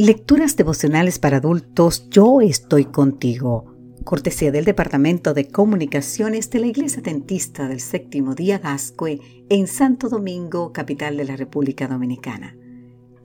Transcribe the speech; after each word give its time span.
Lecturas 0.00 0.54
devocionales 0.54 1.18
para 1.18 1.38
adultos, 1.38 2.08
yo 2.08 2.40
estoy 2.40 2.84
contigo. 2.84 3.74
Cortesía 4.04 4.52
del 4.52 4.64
Departamento 4.64 5.34
de 5.34 5.48
Comunicaciones 5.48 6.50
de 6.50 6.60
la 6.60 6.68
Iglesia 6.68 7.02
Dentista 7.02 7.66
del 7.66 7.80
Séptimo 7.80 8.36
Día 8.36 8.60
Gascue 8.60 9.18
en 9.48 9.66
Santo 9.66 10.08
Domingo, 10.08 10.72
capital 10.72 11.16
de 11.16 11.24
la 11.24 11.34
República 11.34 11.88
Dominicana. 11.88 12.56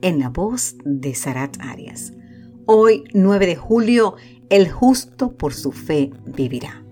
En 0.02 0.18
la 0.18 0.30
voz 0.30 0.74
de 0.84 1.14
Sarat 1.14 1.58
Arias. 1.60 2.12
Hoy, 2.66 3.04
9 3.14 3.46
de 3.46 3.54
julio, 3.54 4.16
el 4.50 4.68
justo 4.68 5.36
por 5.36 5.54
su 5.54 5.70
fe 5.70 6.10
vivirá. 6.26 6.84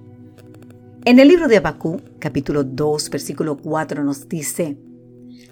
En 1.04 1.18
el 1.18 1.26
libro 1.26 1.48
de 1.48 1.56
Abacú, 1.56 2.00
capítulo 2.20 2.62
2, 2.62 3.10
versículo 3.10 3.56
4 3.56 4.04
nos 4.04 4.28
dice, 4.28 4.78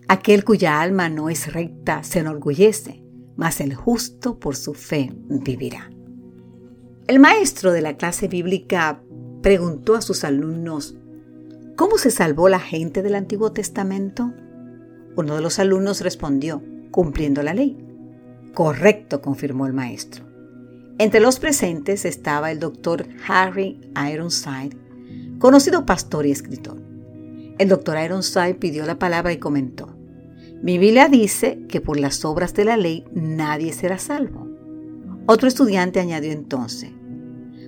Aquel 0.06 0.44
cuya 0.44 0.80
alma 0.80 1.08
no 1.08 1.30
es 1.30 1.52
recta 1.52 2.04
se 2.04 2.20
enorgullece 2.20 3.09
mas 3.40 3.62
el 3.62 3.74
justo 3.74 4.38
por 4.38 4.54
su 4.54 4.74
fe 4.74 5.14
vivirá. 5.30 5.90
El 7.06 7.20
maestro 7.20 7.72
de 7.72 7.80
la 7.80 7.96
clase 7.96 8.28
bíblica 8.28 9.02
preguntó 9.40 9.94
a 9.94 10.02
sus 10.02 10.24
alumnos, 10.24 10.94
¿cómo 11.74 11.96
se 11.96 12.10
salvó 12.10 12.50
la 12.50 12.60
gente 12.60 13.02
del 13.02 13.14
Antiguo 13.14 13.50
Testamento? 13.52 14.34
Uno 15.16 15.36
de 15.36 15.40
los 15.40 15.58
alumnos 15.58 16.02
respondió, 16.02 16.62
cumpliendo 16.90 17.42
la 17.42 17.54
ley. 17.54 17.78
Correcto, 18.52 19.22
confirmó 19.22 19.66
el 19.66 19.72
maestro. 19.72 20.22
Entre 20.98 21.18
los 21.18 21.40
presentes 21.40 22.04
estaba 22.04 22.50
el 22.50 22.60
doctor 22.60 23.06
Harry 23.26 23.80
Ironside, 23.96 24.76
conocido 25.38 25.86
pastor 25.86 26.26
y 26.26 26.30
escritor. 26.30 26.76
El 27.58 27.70
doctor 27.70 27.96
Ironside 28.04 28.56
pidió 28.56 28.84
la 28.84 28.98
palabra 28.98 29.32
y 29.32 29.38
comentó, 29.38 29.96
mi 30.62 30.76
Biblia 30.76 31.08
dice 31.08 31.58
que 31.68 31.80
por 31.80 31.98
las 31.98 32.24
obras 32.24 32.52
de 32.54 32.66
la 32.66 32.76
ley 32.76 33.04
nadie 33.12 33.72
será 33.72 33.98
salvo. 33.98 34.46
Otro 35.26 35.48
estudiante 35.48 36.00
añadió 36.00 36.32
entonces, 36.32 36.90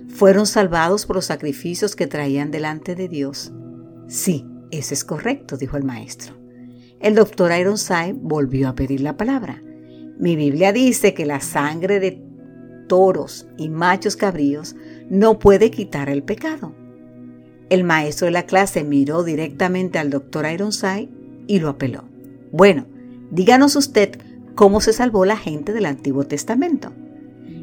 fueron 0.09 0.45
salvados 0.45 1.07
por 1.07 1.15
los 1.15 1.25
sacrificios 1.25 1.95
que 1.95 2.05
traían 2.05 2.51
delante 2.51 2.93
de 2.93 3.07
Dios. 3.07 3.51
Sí, 4.07 4.45
eso 4.69 4.93
es 4.93 5.03
correcto, 5.03 5.57
dijo 5.57 5.75
el 5.75 5.83
maestro. 5.83 6.35
El 6.99 7.15
doctor 7.15 7.51
Ironside 7.51 8.13
volvió 8.13 8.69
a 8.69 8.75
pedir 8.75 9.01
la 9.01 9.17
palabra. 9.17 9.61
Mi 10.19 10.35
Biblia 10.35 10.71
dice 10.71 11.15
que 11.15 11.25
la 11.25 11.41
sangre 11.41 11.99
de 11.99 12.23
toros 12.87 13.47
y 13.57 13.69
machos 13.69 14.15
cabríos 14.15 14.75
no 15.09 15.39
puede 15.39 15.71
quitar 15.71 16.09
el 16.09 16.21
pecado. 16.21 16.75
El 17.69 17.83
maestro 17.83 18.25
de 18.25 18.31
la 18.31 18.45
clase 18.45 18.83
miró 18.83 19.23
directamente 19.23 19.97
al 19.97 20.11
doctor 20.11 20.45
Ironside 20.45 21.09
y 21.47 21.59
lo 21.59 21.69
apeló. 21.69 22.03
Bueno, 22.51 22.85
díganos 23.33 23.75
usted 23.75 24.17
cómo 24.55 24.79
se 24.79 24.93
salvó 24.93 25.25
la 25.25 25.37
gente 25.37 25.73
del 25.73 25.87
Antiguo 25.87 26.23
Testamento. 26.23 26.91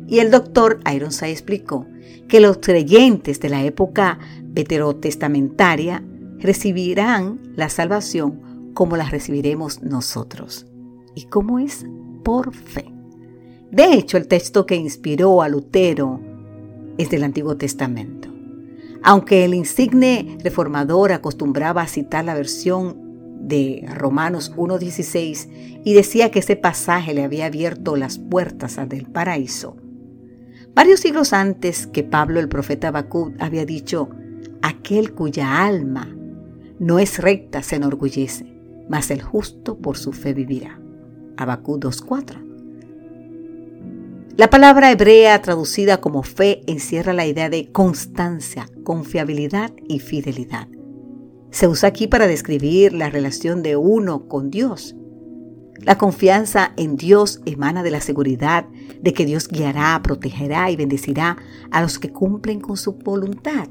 Y 0.07 0.19
el 0.19 0.31
doctor 0.31 0.81
Ironside 0.93 1.31
explicó 1.31 1.87
que 2.29 2.41
los 2.41 2.59
creyentes 2.59 3.41
de 3.41 3.49
la 3.49 3.63
época 3.63 4.19
veterotestamentaria 4.43 6.03
recibirán 6.39 7.41
la 7.55 7.69
salvación 7.69 8.73
como 8.75 8.97
la 8.97 9.09
recibiremos 9.09 9.83
nosotros. 9.83 10.67
¿Y 11.15 11.25
cómo 11.25 11.59
es? 11.59 11.87
Por 12.25 12.53
fe. 12.55 12.93
De 13.71 13.93
hecho, 13.93 14.17
el 14.17 14.27
texto 14.27 14.67
que 14.67 14.75
inspiró 14.75 15.43
a 15.43 15.49
Lutero 15.49 16.21
es 16.99 17.11
del 17.11 17.23
Antiguo 17.23 17.57
Testamento. 17.57 18.29
Aunque 19.03 19.45
el 19.45 19.55
insigne 19.55 20.39
reformador 20.43 21.13
acostumbraba 21.13 21.83
a 21.83 21.87
citar 21.87 22.25
la 22.25 22.35
versión 22.35 23.10
de 23.41 23.85
Romanos 23.95 24.53
1.16 24.57 25.83
y 25.85 25.95
decía 25.95 26.31
que 26.31 26.41
ese 26.41 26.57
pasaje 26.57 27.15
le 27.15 27.25
había 27.25 27.47
abierto 27.47 27.97
las 27.97 28.19
puertas 28.19 28.79
del 28.89 29.07
paraíso. 29.07 29.77
Varios 30.75 31.01
siglos 31.01 31.33
antes 31.33 31.87
que 31.87 32.05
Pablo 32.05 32.39
el 32.39 32.49
profeta 32.49 32.89
Habacuc 32.89 33.35
había 33.41 33.65
dicho, 33.65 34.11
aquel 34.63 35.15
cuya 35.15 35.65
alma 35.65 36.15
no 36.79 36.99
es 36.99 37.19
recta 37.19 37.63
se 37.63 37.77
enorgullece, 37.77 38.47
mas 38.89 39.11
el 39.11 39.21
justo 39.23 39.79
por 39.79 39.97
su 39.97 40.13
fe 40.13 40.33
vivirá. 40.33 40.81
Habacuc 41.37 41.83
2.4. 41.83 42.51
La 44.37 44.49
palabra 44.49 44.91
hebrea 44.91 45.43
traducida 45.43 46.01
como 46.01 46.23
fe 46.23 46.63
encierra 46.67 47.13
la 47.13 47.27
idea 47.27 47.51
de 47.51 47.71
constancia, 47.73 48.67
confiabilidad 48.85 49.73
y 49.87 49.99
fidelidad. 49.99 50.69
Se 51.51 51.67
usa 51.67 51.89
aquí 51.89 52.07
para 52.07 52.27
describir 52.27 52.93
la 52.93 53.11
relación 53.11 53.63
de 53.63 53.77
uno 53.77 54.29
con 54.29 54.51
Dios. 54.51 54.95
La 55.83 55.99
confianza 55.99 56.73
en 56.77 56.97
Dios 56.97 57.41
emana 57.47 57.83
de 57.83 57.91
la 57.91 58.01
seguridad 58.01 58.67
de 59.01 59.15
que 59.15 59.25
Dios 59.25 59.49
guiará, 59.49 60.01
protegerá 60.03 60.71
y 60.71 60.77
bendecirá 60.77 61.39
a 61.71 61.81
los 61.83 61.99
que 61.99 62.11
cumplen 62.11 62.61
con 62.61 62.77
su 62.77 62.93
voluntad. 62.93 63.69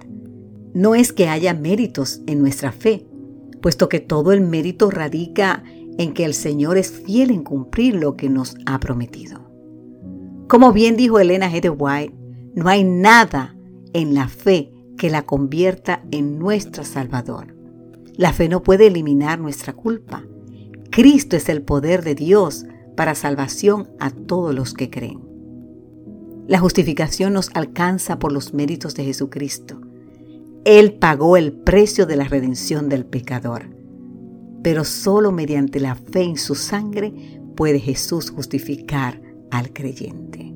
No 0.73 0.95
es 0.95 1.13
que 1.13 1.29
haya 1.29 1.53
méritos 1.53 2.21
en 2.25 2.39
nuestra 2.39 2.71
fe, 2.71 3.05
puesto 3.61 3.89
que 3.89 3.99
todo 3.99 4.33
el 4.33 4.41
mérito 4.41 4.89
radica 4.89 5.63
en 5.97 6.13
que 6.13 6.25
el 6.25 6.33
Señor 6.33 6.77
es 6.77 6.91
fiel 6.91 7.29
en 7.29 7.43
cumplir 7.43 7.95
lo 7.95 8.15
que 8.15 8.29
nos 8.29 8.55
ha 8.65 8.79
prometido. 8.79 9.49
Como 10.47 10.73
bien 10.73 10.97
dijo 10.97 11.19
Elena 11.19 11.51
G. 11.51 11.61
de 11.61 11.69
White, 11.69 12.15
no 12.55 12.69
hay 12.69 12.83
nada 12.83 13.55
en 13.93 14.15
la 14.15 14.27
fe 14.27 14.71
que 14.97 15.09
la 15.09 15.23
convierta 15.23 16.03
en 16.11 16.39
nuestro 16.39 16.83
Salvador. 16.83 17.58
La 18.19 18.33
fe 18.33 18.49
no 18.49 18.63
puede 18.63 18.87
eliminar 18.87 19.39
nuestra 19.39 19.71
culpa. 19.71 20.25
Cristo 20.91 21.37
es 21.37 21.47
el 21.47 21.61
poder 21.61 22.03
de 22.03 22.15
Dios 22.15 22.65
para 22.97 23.15
salvación 23.15 23.91
a 23.97 24.11
todos 24.11 24.53
los 24.53 24.73
que 24.73 24.89
creen. 24.89 25.21
La 26.45 26.59
justificación 26.59 27.31
nos 27.31 27.49
alcanza 27.53 28.19
por 28.19 28.33
los 28.33 28.53
méritos 28.53 28.93
de 28.95 29.05
Jesucristo. 29.05 29.79
Él 30.65 30.95
pagó 30.95 31.37
el 31.37 31.53
precio 31.53 32.05
de 32.05 32.17
la 32.17 32.25
redención 32.25 32.89
del 32.89 33.05
pecador. 33.05 33.69
Pero 34.63 34.83
solo 34.83 35.31
mediante 35.31 35.79
la 35.79 35.95
fe 35.95 36.23
en 36.23 36.35
su 36.35 36.55
sangre 36.55 37.13
puede 37.55 37.79
Jesús 37.79 38.31
justificar 38.31 39.21
al 39.49 39.71
creyente. 39.71 40.53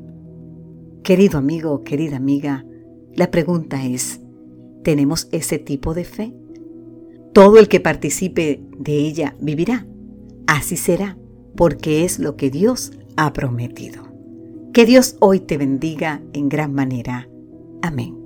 Querido 1.01 1.37
amigo, 1.37 1.85
querida 1.85 2.17
amiga, 2.17 2.65
la 3.15 3.31
pregunta 3.31 3.85
es, 3.85 4.19
¿tenemos 4.83 5.29
ese 5.31 5.59
tipo 5.59 5.93
de 5.93 6.03
fe? 6.03 6.35
Todo 7.33 7.57
el 7.57 7.67
que 7.67 7.79
participe 7.79 8.61
de 8.77 8.93
ella 8.93 9.35
vivirá. 9.39 9.85
Así 10.45 10.77
será, 10.77 11.17
porque 11.55 12.05
es 12.05 12.19
lo 12.19 12.35
que 12.35 12.51
Dios 12.51 12.91
ha 13.17 13.33
prometido. 13.33 14.03
Que 14.71 14.85
Dios 14.85 15.17
hoy 15.19 15.39
te 15.39 15.57
bendiga 15.57 16.21
en 16.33 16.49
gran 16.49 16.73
manera. 16.73 17.27
Amén. 17.81 18.22